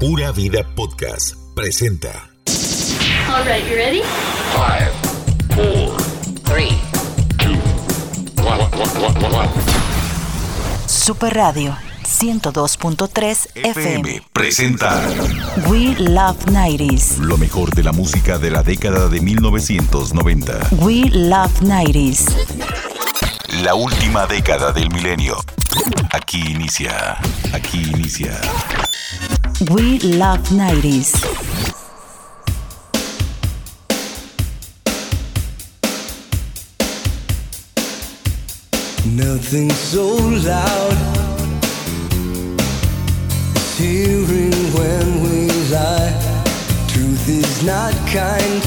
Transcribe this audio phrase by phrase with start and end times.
[0.00, 2.30] Pura Vida Podcast presenta.
[3.28, 4.02] All right, you ready?
[4.54, 4.92] Five,
[5.54, 5.96] four,
[6.44, 6.76] three,
[7.38, 7.58] two,
[8.44, 9.48] one, one, one, one.
[10.86, 14.22] Super Radio 102.3 FM.
[14.32, 15.02] presenta
[15.68, 17.18] We Love 90s.
[17.18, 20.68] lo mejor de la música de la década de 1990.
[20.80, 22.24] We Love 90s.
[23.62, 25.36] La última década del milenio.
[26.12, 27.18] Aquí inicia.
[27.52, 28.40] Aquí inicia.
[29.60, 31.18] We Love 90s.
[39.16, 40.14] Nothing so
[40.46, 40.92] loud
[43.56, 46.14] as hearing when we lie.
[46.86, 48.62] Truth is not kind,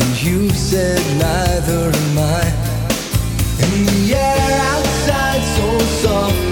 [0.00, 2.44] and you said neither am I.
[3.60, 6.49] And the air outside so soft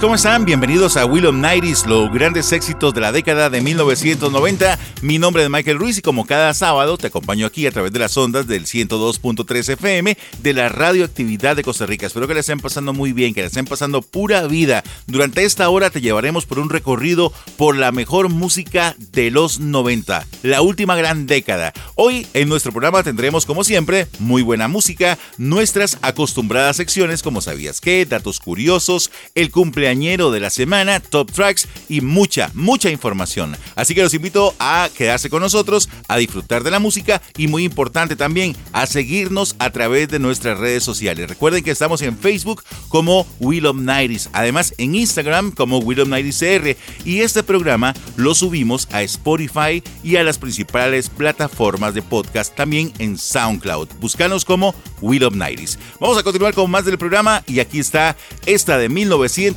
[0.00, 0.44] ¿cómo están?
[0.44, 4.78] Bienvenidos a Will of Nighties, los grandes éxitos de la década de 1990.
[5.02, 7.98] Mi nombre es Michael Ruiz y como cada sábado te acompaño aquí a través de
[7.98, 12.06] las ondas del 102.3 FM de la radioactividad de Costa Rica.
[12.06, 14.84] Espero que la estén pasando muy bien, que la estén pasando pura vida.
[15.06, 20.26] Durante esta hora te llevaremos por un recorrido por la mejor música de los 90,
[20.42, 21.72] la última gran década.
[21.94, 27.80] Hoy en nuestro programa tendremos, como siempre, muy buena música, nuestras acostumbradas secciones como sabías
[27.80, 33.54] qué, datos curiosos, el cumpleañero de la semana, top tracks y mucha, mucha información.
[33.74, 37.64] Así que los invito a quedarse con nosotros, a disfrutar de la música y muy
[37.64, 41.28] importante también a seguirnos a través de nuestras redes sociales.
[41.28, 46.08] Recuerden que estamos en Facebook como Will of Nighties, además en Instagram como Will of
[46.08, 52.00] Nighties CR y este programa lo subimos a Spotify y a las principales plataformas de
[52.00, 53.88] podcast también en SoundCloud.
[54.00, 55.78] Búscanos como Will of Nighties.
[56.00, 58.16] Vamos a continuar con más del programa y aquí está
[58.46, 58.88] esta de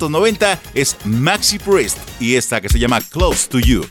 [0.02, 3.86] 1990 es Maxi Priest y esta que se llama Close to You.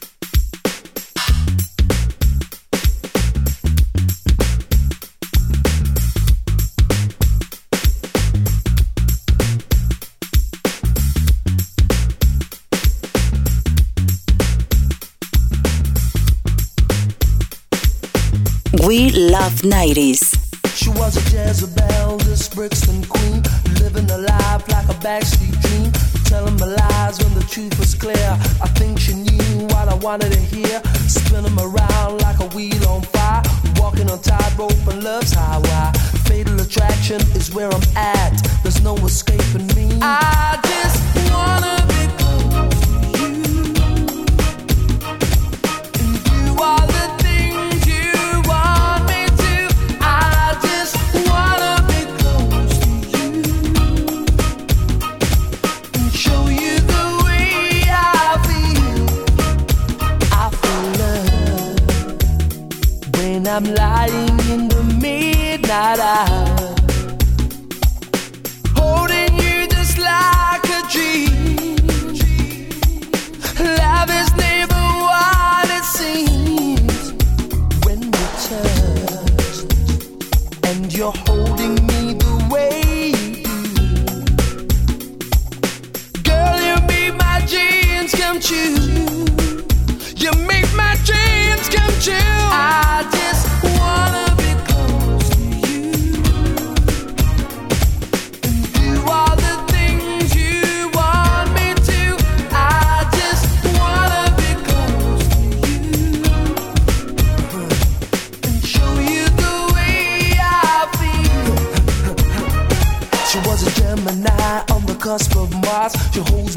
[18.86, 20.36] We love 90s.
[20.74, 23.42] She was a Jezebel, this Brixton queen,
[23.78, 25.79] living a life like a backstreet dream
[26.30, 28.30] telling my lies when the truth was clear.
[28.62, 30.80] I think she knew what I wanted to hear.
[31.08, 33.42] Spinning around like a wheel on fire.
[33.76, 35.90] Walking on tightrope and love's highway.
[36.28, 38.34] Fatal attraction is where I'm at.
[38.62, 39.98] There's no escaping me.
[40.00, 41.79] I just wanna.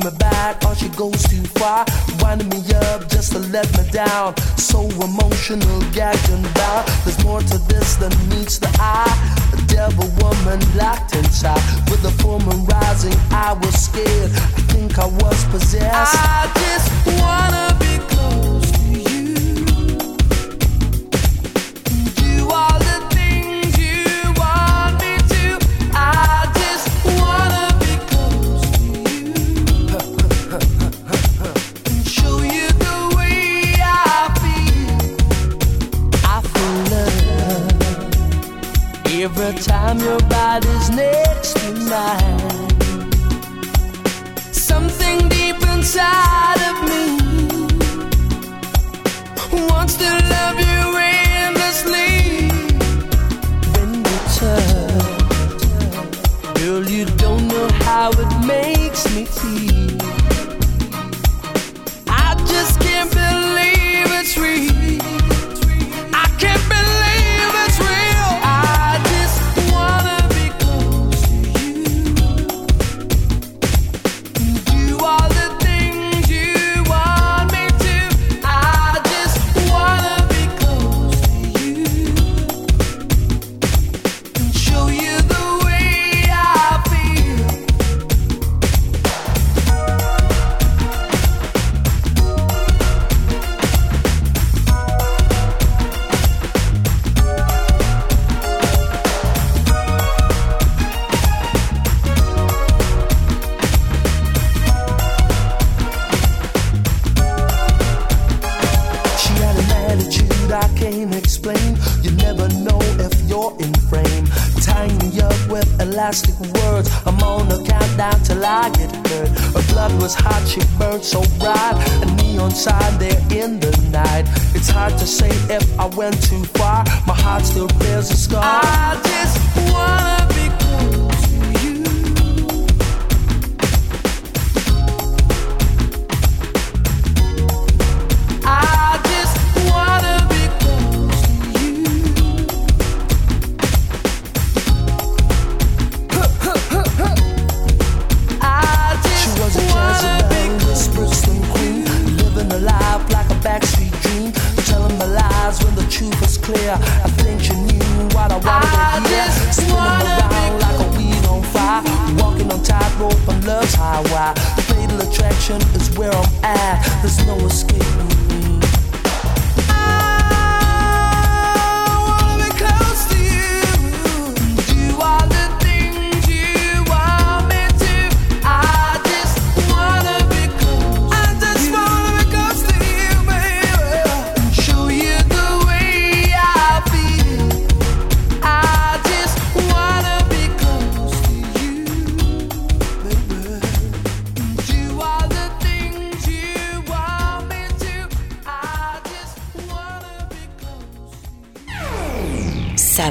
[0.03, 1.85] my back, or she goes too far,
[2.19, 2.59] winding me
[2.91, 4.35] up just to let me down.
[4.57, 6.85] So emotional, gagging down.
[7.03, 9.15] There's more to this than meets the eye.
[9.53, 14.31] A devil woman locked inside, with a full moon rising, I was scared.
[14.31, 16.15] I think I was possessed.
[16.15, 18.12] I just wanna be.
[39.93, 42.69] time your body's next to mine.
[44.51, 47.01] Something deep inside of me
[49.69, 52.49] wants to love you endlessly.
[53.73, 55.61] When we touch,
[56.59, 59.82] girl, you don't know how it makes me feel.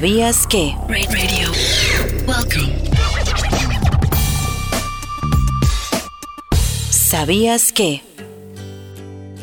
[0.02, 0.74] ¿Sabías que?
[0.88, 1.52] Radio.
[2.26, 2.74] Welcome.
[6.90, 8.02] ¿Sabías que?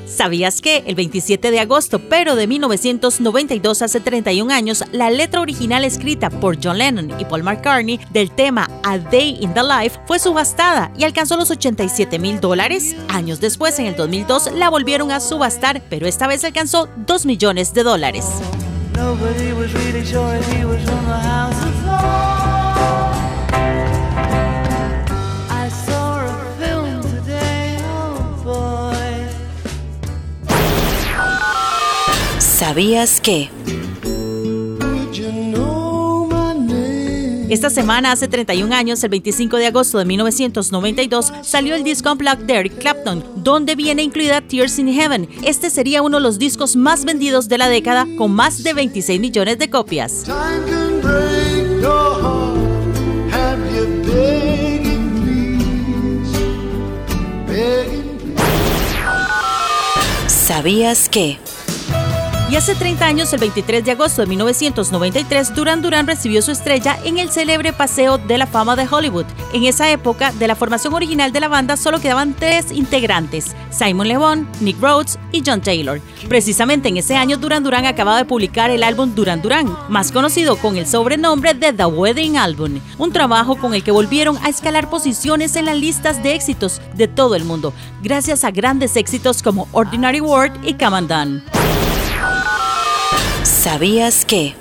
[0.05, 5.85] ¿Sabías que el 27 de agosto, pero de 1992, hace 31 años, la letra original
[5.85, 10.19] escrita por John Lennon y Paul McCartney del tema A Day in the Life fue
[10.19, 12.97] subastada y alcanzó los 87 mil dólares?
[13.07, 17.73] Años después, en el 2002, la volvieron a subastar, pero esta vez alcanzó 2 millones
[17.73, 18.25] de dólares.
[19.05, 23.13] Nobody was really sure if he was from the house of law.
[25.63, 29.09] I saw a film today, oh boy.
[32.39, 33.49] ¿Sabías que?
[37.49, 42.45] Esta semana, hace 31 años, el 25 de agosto de 1992, salió el disco Unplugged
[42.45, 45.27] de Eric Clapton, donde viene incluida Tears in Heaven.
[45.41, 49.19] Este sería uno de los discos más vendidos de la década, con más de 26
[49.19, 50.25] millones de copias.
[60.27, 61.39] ¿Sabías que?
[62.49, 66.97] Y hace 30 años, el 23 de agosto de 1993, Duran Duran recibió su estrella
[67.03, 69.27] en el célebre Paseo de la Fama de Hollywood.
[69.53, 74.07] En esa época, de la formación original de la banda solo quedaban tres integrantes, Simon
[74.07, 76.01] Le Bon, Nick Rhodes y John Taylor.
[76.27, 80.55] Precisamente en ese año, Duran Duran acababa de publicar el álbum Duran Duran, más conocido
[80.55, 84.89] con el sobrenombre de The Wedding Album, un trabajo con el que volvieron a escalar
[84.89, 89.67] posiciones en las listas de éxitos de todo el mundo, gracias a grandes éxitos como
[89.71, 90.99] Ordinary World y Come.
[93.59, 94.55] ¿Sabías que?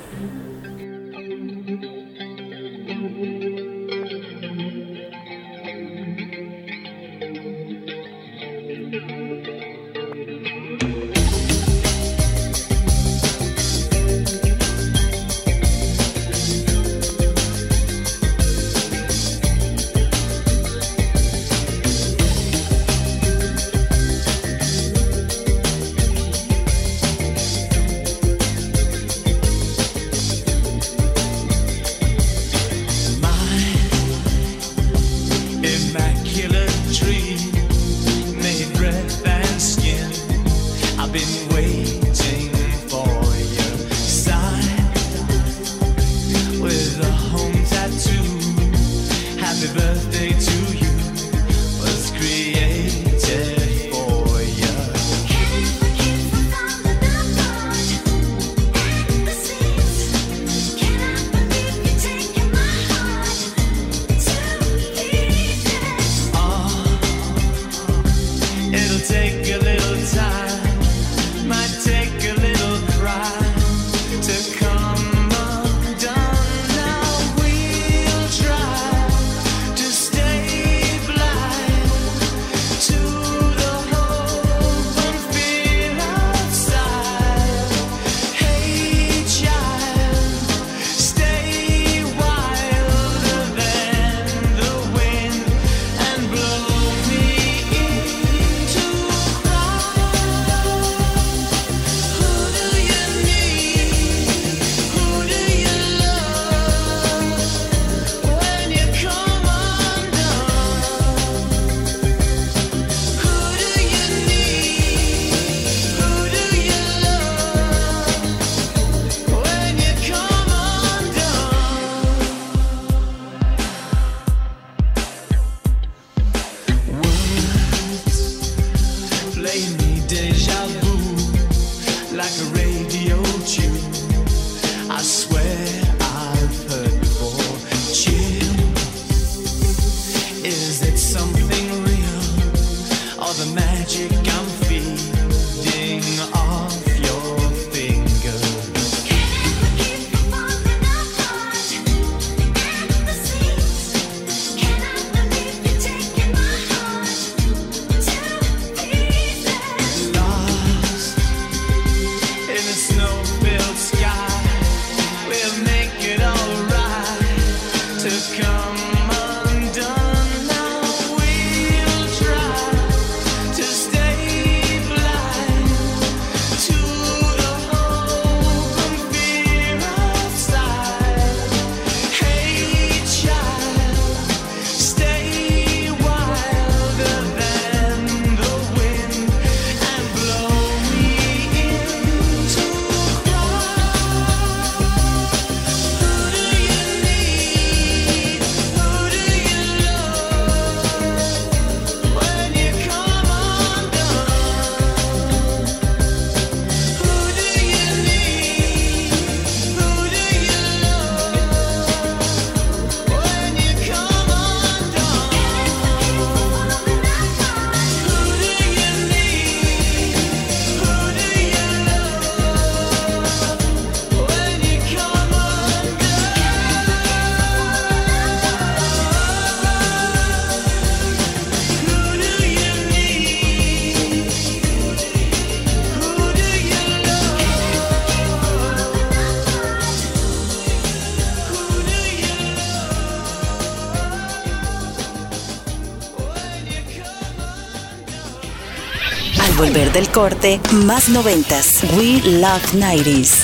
[249.99, 251.83] Del corte, más noventas.
[251.97, 253.43] We Love 90s.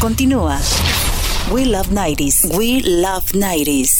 [0.00, 0.58] Continúa.
[1.52, 2.56] We Love 90s.
[2.56, 3.93] We Love 90s.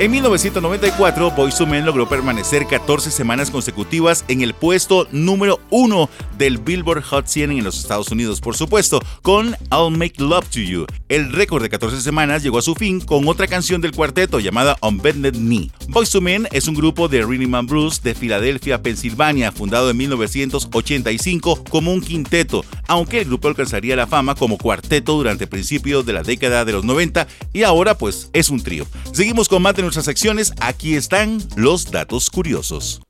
[0.00, 6.08] En 1994, Boyz II Men logró permanecer 14 semanas consecutivas en el puesto número uno
[6.36, 10.60] del Billboard Hot 100 en los Estados Unidos, por supuesto, con I'll Make Love to
[10.60, 10.86] You.
[11.08, 14.76] El récord de 14 semanas llegó a su fin con otra canción del cuarteto llamada
[14.82, 15.72] On Bended Knee.
[15.88, 19.96] Boyz II Men es un grupo de rhythm and blues de Filadelfia, Pensilvania, fundado en
[19.96, 26.12] 1985 como un quinteto, aunque el grupo alcanzaría la fama como cuarteto durante principios de
[26.12, 28.86] la década de los 90 y ahora pues es un trío.
[29.12, 33.00] Seguimos con más de nuestras secciones, aquí están los datos curiosos.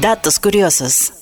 [0.00, 1.14] Datos curiosos.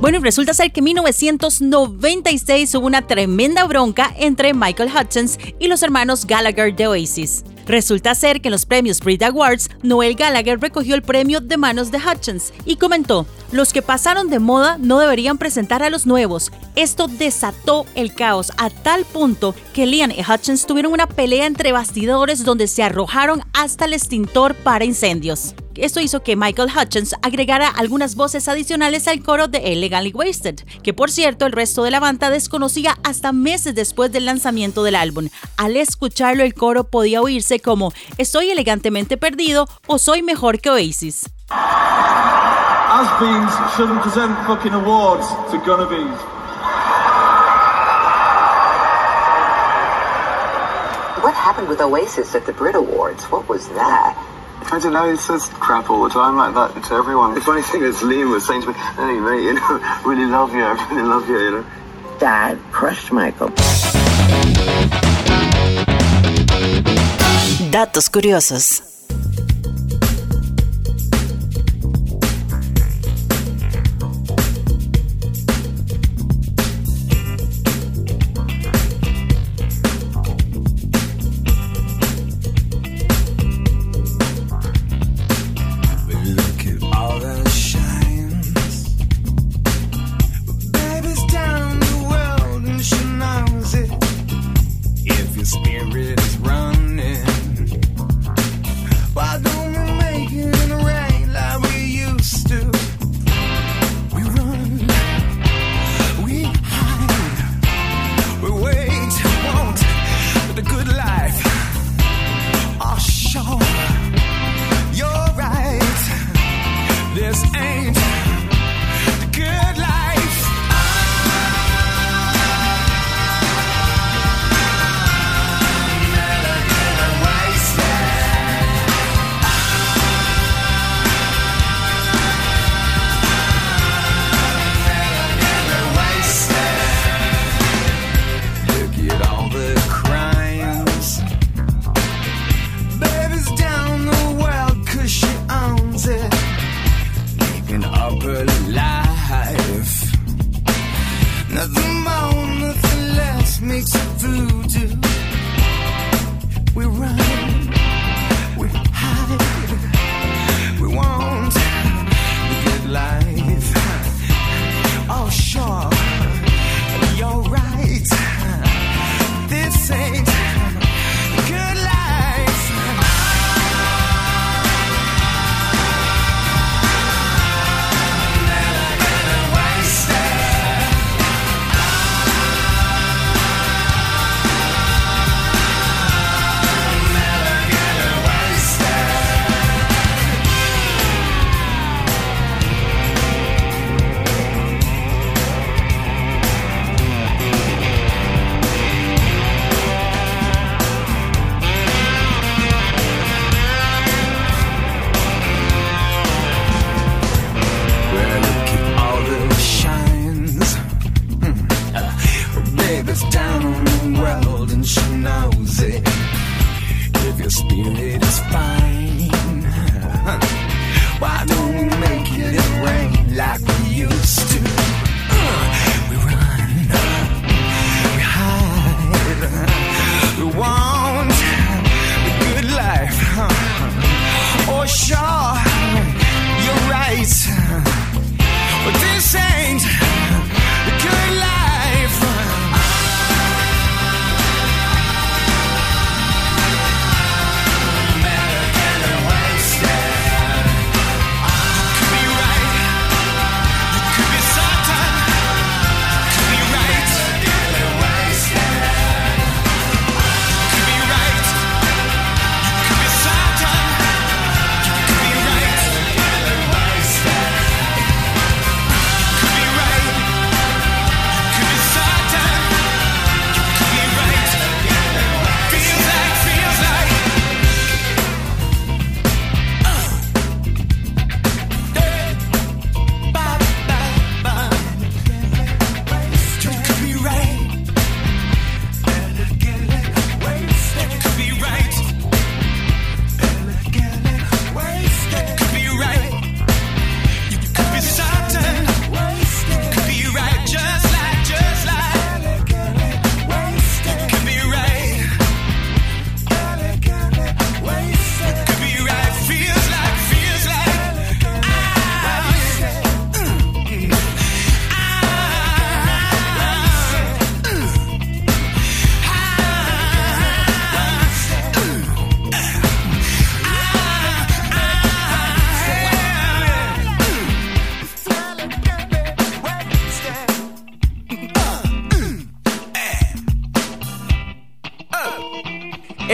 [0.00, 5.68] Bueno, y resulta ser que en 1996 hubo una tremenda bronca entre Michael Hutchins y
[5.68, 7.44] los hermanos Gallagher de Oasis.
[7.66, 11.90] Resulta ser que en los premios Brit Awards, Noel Gallagher recogió el premio de manos
[11.90, 16.52] de Hutchins y comentó, los que pasaron de moda no deberían presentar a los nuevos.
[16.76, 21.72] Esto desató el caos a tal punto que Liam y Hutchins tuvieron una pelea entre
[21.72, 25.54] bastidores donde se arrojaron hasta el extintor para incendios.
[25.76, 30.94] Esto hizo que Michael Hutchins agregara algunas voces adicionales al coro de Illegally Wasted, que
[30.94, 35.28] por cierto el resto de la banda desconocía hasta meses después del lanzamiento del álbum.
[35.56, 41.30] Al escucharlo el coro podía oírse como Estoy elegantemente perdido o Soy mejor que Oasis.
[41.48, 46.18] Has-beens shouldn't present fucking awards to Gunnabees.
[51.22, 53.24] What happened with Oasis at the Brit Awards?
[53.24, 54.16] What was that?
[54.68, 57.34] I don't know, he says crap all the time like that to everyone.
[57.34, 60.52] The funny thing is Liam was saying to me, hey mate, you know, really love
[60.52, 61.64] you, I really love you, you know.
[62.18, 63.50] Dad crushed Michael.
[67.70, 68.95] Datos curiosos.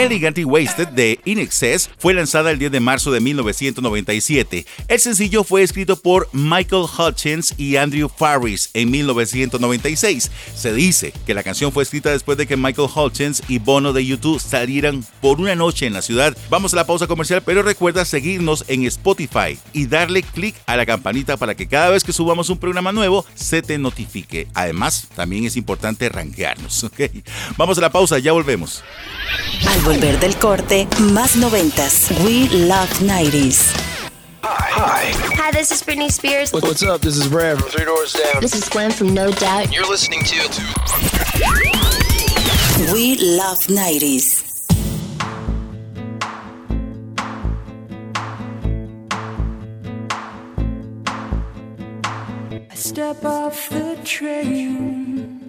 [0.03, 4.67] Elegantly Wasted de In Excess fue lanzada el 10 de marzo de 1997.
[4.89, 10.29] El sencillo fue escrito por Michael Hutchins y Andrew Farris en 1996.
[10.57, 14.05] Se dice que la canción fue escrita después de que Michael Hutchins y Bono de
[14.05, 16.37] YouTube salieran por una noche en la ciudad.
[16.51, 20.85] Vamos a la pausa comercial, pero recuerda seguirnos en Spotify y darle clic a la
[20.85, 24.49] campanita para que cada vez que subamos un programa nuevo se te notifique.
[24.55, 27.03] Además, también es importante rankearnos, ¿ok?
[27.57, 28.83] Vamos a la pausa, ya volvemos.
[29.93, 32.09] Volver del corte, más noventas.
[32.25, 33.75] We Love 90s.
[34.43, 36.51] Hi, this is Britney Spears.
[36.51, 37.03] What's up?
[37.03, 38.41] This is Brad from Three Doors Down.
[38.41, 39.71] This is Gwen from No Doubt.
[39.71, 40.37] You're listening to
[42.93, 44.49] We Love 90s.
[52.71, 55.42] I step off the train.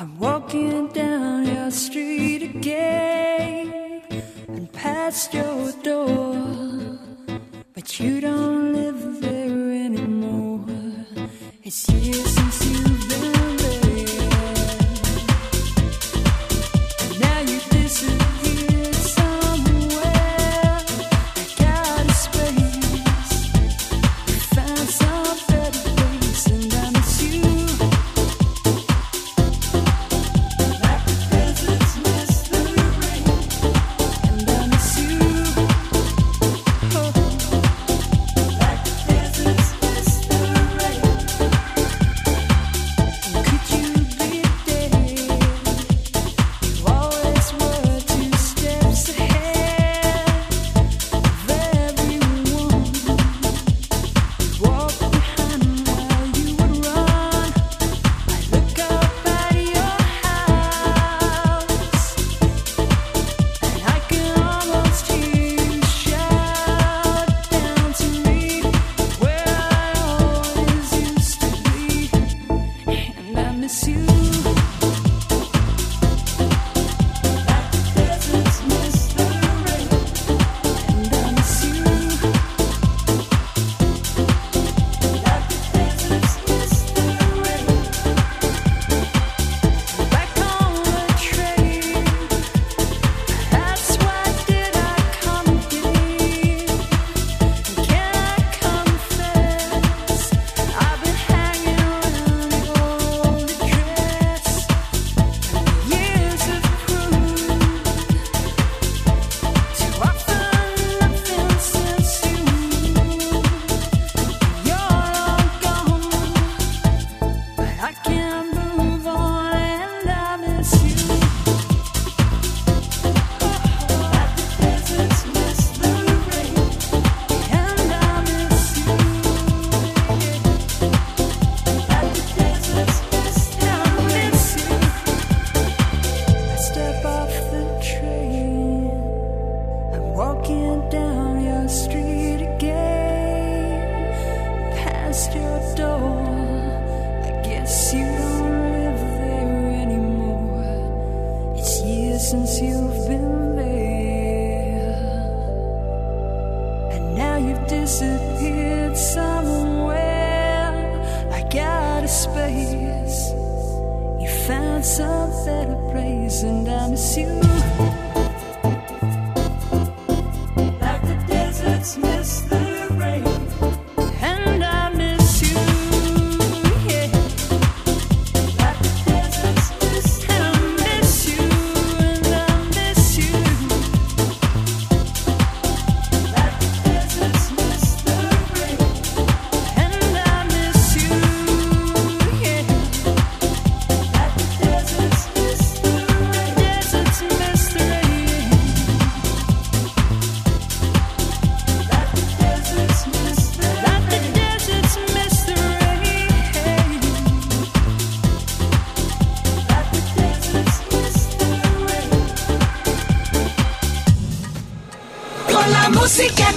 [0.00, 4.00] I'm walking down your street again
[4.46, 6.36] and past your door.
[7.74, 10.64] But you don't live there anymore.
[11.64, 13.67] It's years since you've been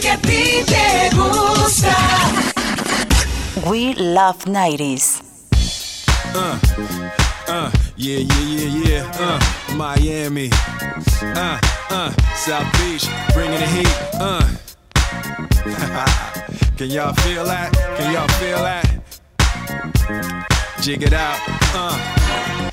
[0.02, 1.96] que a ti te gusta.
[3.70, 5.22] We Love 90s.
[6.34, 6.58] Uh,
[7.48, 9.12] uh, yeah, yeah, yeah, yeah.
[9.20, 9.40] Uh,
[9.76, 10.50] Miami.
[11.22, 11.60] Uh,
[11.92, 13.94] uh, South Beach, bringing the heat.
[14.16, 14.42] Uh.
[16.78, 17.72] Can y'all feel that?
[17.98, 18.86] Can y'all feel that?
[20.82, 21.38] Jig it out.
[21.76, 22.71] Uh.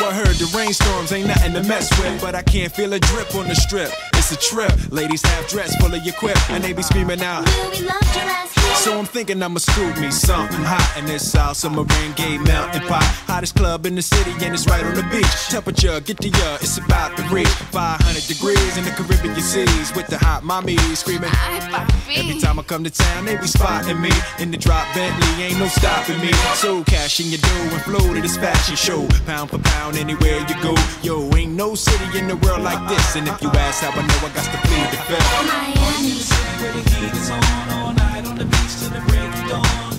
[0.00, 3.34] I heard the rainstorms ain't nothing to mess with, but I can't feel a drip
[3.34, 3.92] on the strip.
[4.22, 4.92] It's a trip.
[4.92, 7.44] Ladies have dress full of your quip, and they be screaming out.
[7.44, 8.74] Will we love your ass here?
[8.76, 13.02] So I'm thinking I'ma scoop me something hot in this South Submarine Gay melting pot.
[13.26, 15.48] Hottest club in the city, and it's right on the beach.
[15.50, 20.06] Temperature, get the ya, it's about to reach 500 degrees in the Caribbean seas with
[20.06, 21.30] the hot mommy screaming.
[22.14, 25.58] Every time I come to town, they be spotting me in the drop Bentley, ain't
[25.58, 26.32] no stopping me.
[26.54, 30.38] So cash in your dough and flow to this fashion show, pound for pound anywhere
[30.46, 30.74] you go.
[31.02, 34.06] Yo, ain't no city in the world like this, and if you ask how I
[34.06, 35.32] know, I got to plead the fifth.
[35.48, 36.16] Miami.
[36.60, 39.91] Where the heat is on all night on the beach till the break of dawn.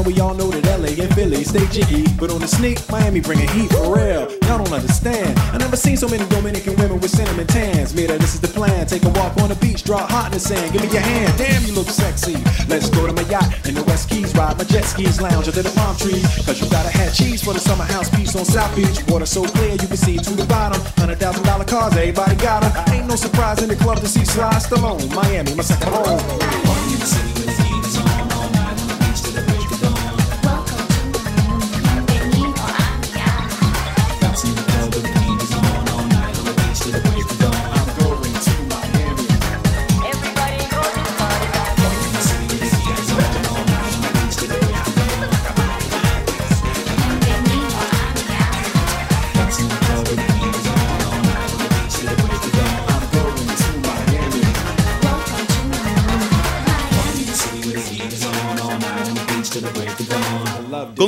[0.00, 3.20] And we all know that LA and Philly stay jiggy, but on the sneak, Miami
[3.20, 4.32] bringing heat for real.
[4.48, 5.38] Y'all don't understand.
[5.52, 7.92] I never seen so many Dominican women with cinnamon tans.
[7.92, 8.86] Mira, this is the plan.
[8.86, 10.72] Take a walk on the beach, draw hot in the sand.
[10.72, 12.32] Give me your hand, damn, you look sexy.
[12.64, 15.60] Let's go to my yacht in the West Keys, ride my jet skis, lounge under
[15.60, 16.24] the palm trees.
[16.48, 19.04] Cause you gotta have cheese for the summer house piece on South Beach.
[19.06, 20.80] Water so clear you can see to the bottom.
[20.96, 22.94] Hundred thousand dollar cars, everybody got got 'em.
[22.94, 25.12] Ain't no surprise in the club to see Sly Stallone.
[25.14, 26.69] Miami, my second home.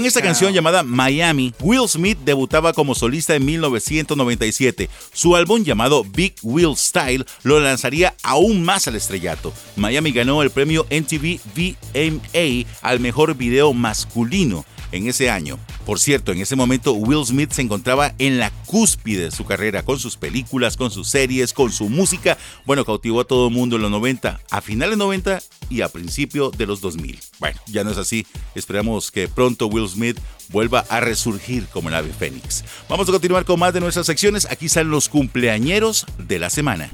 [0.03, 4.91] Con esta canción llamada Miami, Will Smith debutaba como solista en 1997.
[5.13, 9.53] Su álbum llamado Big Will Style lo lanzaría aún más al estrellato.
[9.77, 15.59] Miami ganó el premio MTV VMA al mejor video masculino en ese año.
[15.85, 19.83] Por cierto, en ese momento Will Smith se encontraba en la cúspide de su carrera
[19.83, 22.39] con sus películas, con sus series, con su música.
[22.65, 26.51] Bueno, cautivó a todo el mundo en los 90, a finales 90 y a principio
[26.51, 27.19] de los 2000.
[27.41, 28.27] Bueno, ya no es así.
[28.55, 30.19] Esperamos que pronto Will Smith
[30.49, 32.65] vuelva a resurgir como el ave fénix.
[32.89, 34.47] Vamos a continuar con más de nuestras secciones.
[34.51, 36.91] Aquí están los cumpleañeros de la semana.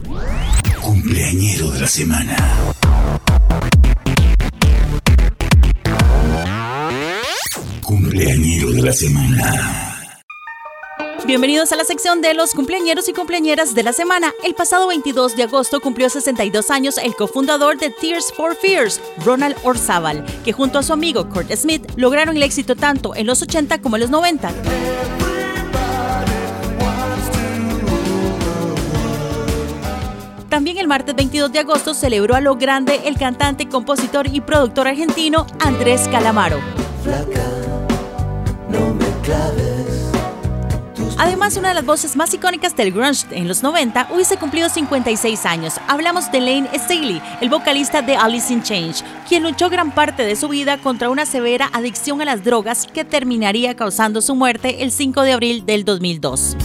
[0.80, 2.36] Cumpleañero de la semana.
[7.88, 10.12] Cumpleañero de la semana.
[11.26, 14.34] Bienvenidos a la sección de los cumpleañeros y cumpleañeras de la semana.
[14.44, 19.56] El pasado 22 de agosto cumplió 62 años el cofundador de Tears for Fears, Ronald
[19.62, 23.80] Orzábal, que junto a su amigo Kurt Smith lograron el éxito tanto en los 80
[23.80, 24.52] como en los 90.
[30.50, 34.88] También el martes 22 de agosto celebró a lo grande el cantante, compositor y productor
[34.88, 36.60] argentino Andrés Calamaro.
[37.02, 37.47] Flaca,
[41.18, 45.46] Además, una de las voces más icónicas del grunge en los 90 hubiese cumplido 56
[45.46, 45.74] años.
[45.88, 50.36] Hablamos de Lane Staley, el vocalista de Alice in Change, quien luchó gran parte de
[50.36, 54.92] su vida contra una severa adicción a las drogas que terminaría causando su muerte el
[54.92, 56.56] 5 de abril del 2002.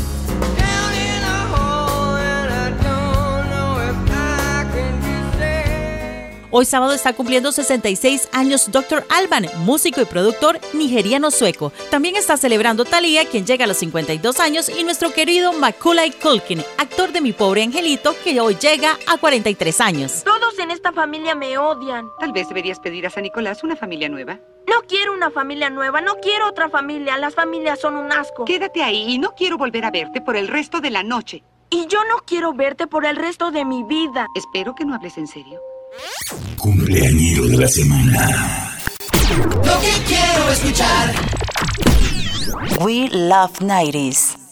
[6.56, 9.04] Hoy sábado está cumpliendo 66 años Dr.
[9.10, 11.74] Alban, músico y productor nigeriano sueco.
[11.89, 16.60] También está celebrando Thalía, quien llega a los 52 años, y nuestro querido Macaulay Culkin,
[16.78, 20.24] actor de Mi Pobre Angelito, que hoy llega a 43 años.
[20.24, 22.06] Todos en esta familia me odian.
[22.20, 24.39] Tal vez deberías pedir a San Nicolás una familia nueva.
[24.68, 27.18] No quiero una familia nueva, no quiero otra familia.
[27.18, 28.45] Las familias son un asco.
[28.45, 31.43] Quédate ahí y no quiero volver a verte por el resto de la noche.
[31.72, 34.28] Y yo no quiero verte por el resto de mi vida.
[34.36, 35.60] Espero que no hables en serio.
[36.58, 38.80] Cumpleañero de la semana.
[39.38, 41.14] Lo que quiero escuchar.
[42.80, 44.43] We Love 90s.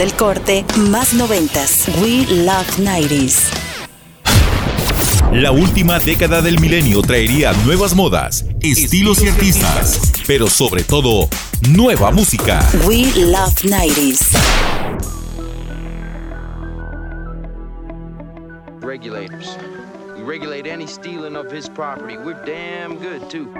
[0.00, 1.84] Del corte, más noventas.
[2.00, 3.50] We Love 90s.
[5.30, 11.28] La última década del milenio traería nuevas modas, estilos y artistas, pero sobre todo,
[11.68, 12.66] nueva música.
[12.86, 14.20] We Love 90s.
[18.80, 19.58] Regulators.
[20.16, 22.16] We regulate any stealing of his property.
[22.16, 23.52] We're damn good, too.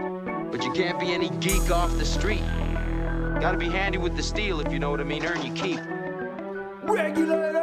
[0.51, 2.43] But you can't be any geek off the street.
[3.43, 5.26] Gotta be handy with the steel, if you know what I mean.
[5.26, 5.99] Earn your keep.
[6.93, 7.61] Regulators!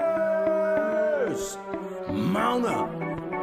[2.10, 2.90] Mount up.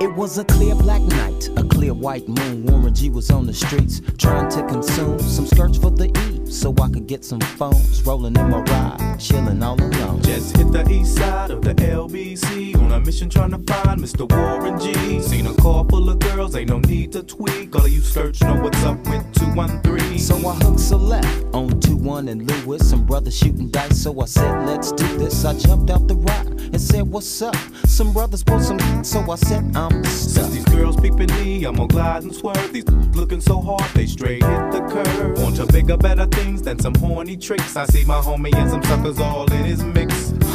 [0.00, 2.64] It was a clear black night, a clear white moon.
[2.64, 6.74] Warren G was on the streets trying to consume some skirts for the E so
[6.80, 8.02] I could get some phones.
[8.04, 10.22] Rolling in my ride, chilling all alone.
[10.22, 14.30] Just hit the east side of the LBC on a mission trying to find Mr.
[14.30, 15.20] Warren G.
[15.20, 17.74] Seen a car full of girls, ain't no need to tweak.
[17.74, 20.18] All of you skirts know what's up with 213.
[20.18, 22.88] So I hooked a left on 2 1 and Lewis.
[22.88, 25.44] Some brothers shooting dice, so I said, let's do this.
[25.44, 27.56] I jumped out the ride and said, what's up?
[27.86, 31.88] Some brothers pulled some, so I said, I'm Since these girls peeping me, I'm gonna
[31.88, 32.72] glide and swerve.
[32.72, 35.38] These looking so hard, they straight hit the curve.
[35.38, 37.76] Want to bigger, better things than some horny tricks.
[37.76, 39.82] I see my homie and some cause all it is.
[39.82, 40.13] is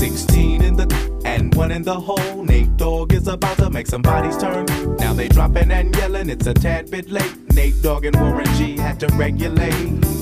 [0.00, 0.12] Nate.
[0.12, 2.44] 16 in the and one in the hole.
[2.44, 4.66] Nate Dogg is about to make some bodies turn.
[4.96, 7.52] Now they dropping and yelling, it's a tad bit late.
[7.52, 10.21] Nate Dogg and Warren G had to regulate.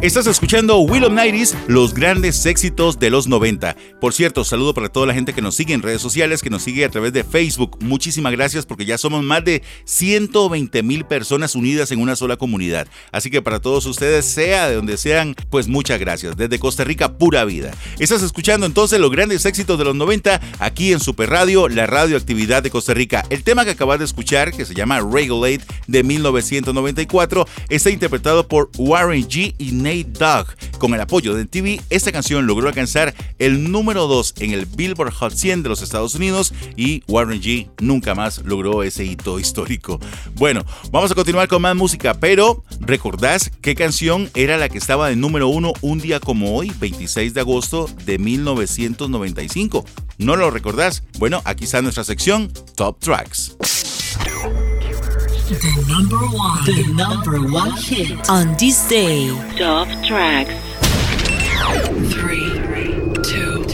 [0.00, 3.74] Estás escuchando Will of Nighties, los grandes éxitos de los 90.
[4.00, 6.62] Por cierto, saludo para toda la gente que nos sigue en redes sociales, que nos
[6.62, 7.78] sigue a través de Facebook.
[7.80, 12.86] Muchísimas gracias porque ya somos más de 120 mil personas unidas en una sola comunidad.
[13.10, 16.36] Así que para todos ustedes, sea de donde sean, pues muchas gracias.
[16.36, 17.72] Desde Costa Rica, pura vida.
[17.98, 22.62] Estás escuchando entonces los grandes éxitos de los 90 aquí en Super Radio, la radioactividad
[22.62, 23.26] de Costa Rica.
[23.30, 28.70] El tema que acabas de escuchar, que se llama Regulate de 1994, está interpretado por
[28.78, 30.18] Warren G y Nate.
[30.78, 35.12] Con el apoyo de TV, esta canción logró alcanzar el número 2 en el Billboard
[35.12, 39.98] Hot 100 de los Estados Unidos y Warren G nunca más logró ese hito histórico.
[40.34, 45.08] Bueno, vamos a continuar con más música, pero ¿recordás qué canción era la que estaba
[45.08, 49.84] de número 1 un día como hoy, 26 de agosto de 1995?
[50.18, 51.02] ¿No lo recordás?
[51.18, 53.56] Bueno, aquí está nuestra sección Top Tracks.
[55.48, 56.62] The number one.
[56.66, 59.30] The number one hit on this day.
[59.56, 60.52] Top tracks.
[62.12, 62.50] Three,
[63.24, 63.64] two,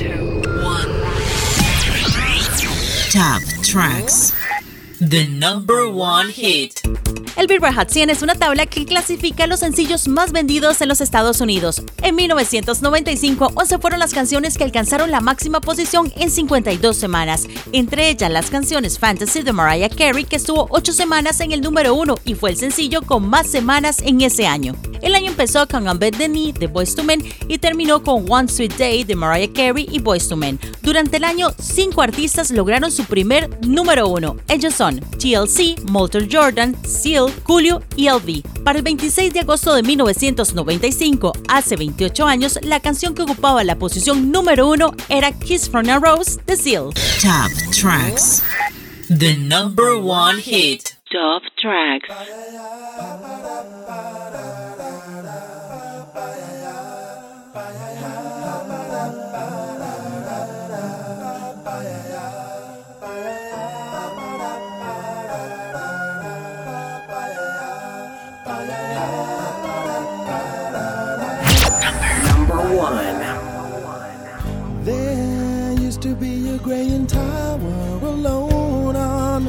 [0.63, 0.87] one.
[3.11, 4.44] Top tracks.
[5.01, 6.81] The number one hit.
[7.37, 11.01] El Billboard Hot 100 es una tabla que clasifica los sencillos más vendidos en los
[11.01, 11.83] Estados Unidos.
[12.01, 18.09] En 1995, 11 fueron las canciones que alcanzaron la máxima posición en 52 semanas, entre
[18.09, 22.15] ellas las canciones Fantasy de Mariah Carey, que estuvo 8 semanas en el número 1
[22.25, 24.77] y fue el sencillo con más semanas en ese año.
[25.03, 28.31] El año empezó con On Bed the Knee de Boyz II Men y terminó con
[28.31, 30.61] One Sweet Day de Mariah Carey y Boyz II Men.
[30.83, 34.37] Durante el año, cinco artistas lograron su primer número 1.
[34.49, 38.63] Ellos son TLC, Molter Jordan, Seal, Julio y LV.
[38.65, 43.77] Para el 26 de agosto de 1995, hace 28 años, la canción que ocupaba la
[43.77, 46.91] posición número uno era Kiss from a Rose de Seal.
[47.21, 48.43] Top Tracks.
[49.09, 50.97] The number one hit.
[51.11, 52.09] Top Tracks.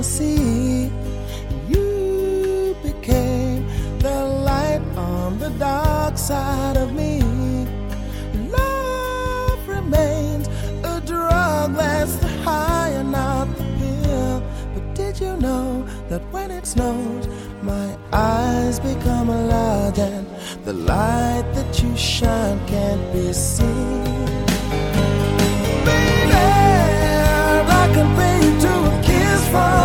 [0.05, 0.91] The.
[1.67, 3.65] You became
[3.99, 7.21] the light on the dark side of me.
[8.49, 10.47] Love remains
[10.83, 14.43] a drug that's the high and not the pill.
[14.73, 17.27] But did you know that when it snows,
[17.61, 20.27] my eyes become large and
[20.65, 24.03] the light that you shine can't be seen?
[25.87, 26.33] Baby,
[27.81, 29.84] I can pay you to a kiss from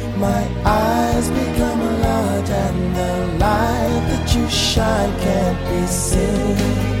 [0.21, 3.13] my eyes become large and the
[3.43, 7.00] light that you shine can't be seen?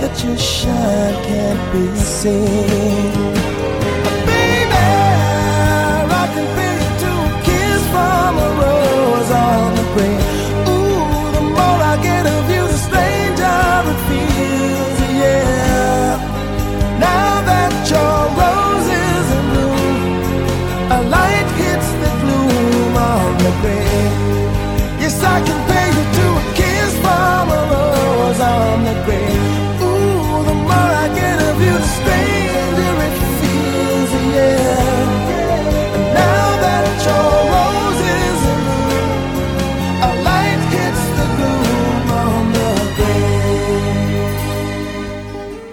[0.00, 3.12] that your shine can't be seen?
[4.28, 4.82] Baby,
[6.20, 10.24] I can feel you to a kiss from a rose on the grave.
[10.68, 13.58] Ooh, the more I get of you, the stranger
[13.92, 14.35] it feels,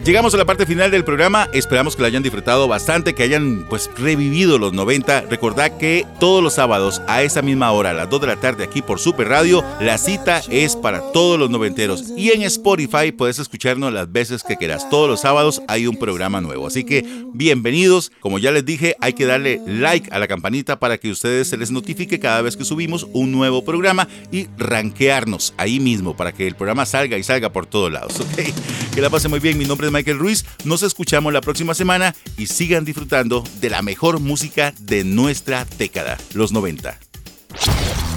[0.05, 3.65] Llegamos a la parte final del programa, esperamos que lo hayan disfrutado bastante, que hayan
[3.69, 5.21] pues revivido los 90.
[5.29, 8.65] Recordad que todos los sábados a esa misma hora, a las 2 de la tarde
[8.65, 12.11] aquí por Super Radio, la cita es para todos los noventeros.
[12.17, 14.89] Y en Spotify puedes escucharnos las veces que quieras.
[14.89, 16.67] Todos los sábados hay un programa nuevo.
[16.67, 18.11] Así que bienvenidos.
[18.19, 21.55] Como ya les dije, hay que darle like a la campanita para que ustedes se
[21.55, 26.45] les notifique cada vez que subimos un nuevo programa y rankearnos ahí mismo para que
[26.45, 28.19] el programa salga y salga por todos lados.
[28.19, 28.93] ¿ok?
[28.93, 29.57] Que la pasen muy bien.
[29.57, 33.83] Mi nombre es Michael Ruiz, nos escuchamos la próxima semana y sigan disfrutando de la
[33.83, 36.97] mejor música de nuestra década, los 90.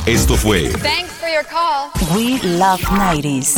[0.07, 1.91] Esto fue Thanks for your call.
[2.17, 3.55] We Love 90s.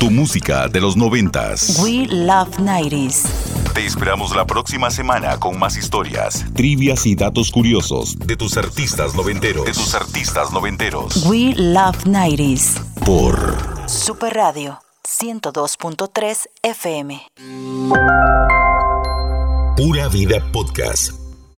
[0.00, 1.78] tu música de los noventas.
[1.80, 3.22] We Love 90s.
[3.74, 9.14] Te esperamos la próxima semana con más historias, trivias y datos curiosos de tus artistas
[9.14, 9.64] noventeros.
[9.66, 11.24] De tus artistas noventeros.
[11.26, 12.82] We Love 90s.
[13.04, 13.56] Por
[13.86, 14.80] Super Radio
[15.20, 17.20] 102.3 FM.
[19.76, 21.27] Pura Vida Podcast.